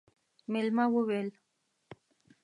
[0.51, 1.27] مېلمه وويل: